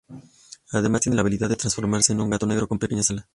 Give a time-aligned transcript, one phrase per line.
[0.71, 3.27] Además, tiene la habilidad de transformarse en un gato negro con pequeñas alas.